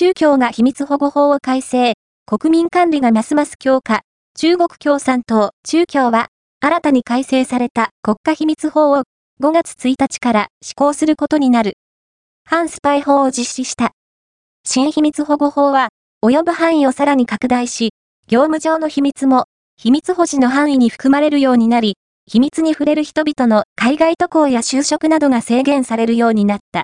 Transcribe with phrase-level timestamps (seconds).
[0.00, 1.92] 中共が秘密保護法を改正、
[2.24, 4.00] 国民管理がますます強化、
[4.34, 9.02] 中国共産党、中共は、新たに改正された国家秘密法を
[9.42, 11.74] 5月1日から施行することになる。
[12.48, 13.90] 反スパイ法を実施した。
[14.64, 15.90] 新秘密保護法は、
[16.24, 17.90] 及ぶ範囲をさらに拡大し、
[18.26, 26.78] 業務上の秘密も、秘密保持の範囲に含まれるようになり、秘密に触れる人々の海外渡航や就職などが制限されるようになった。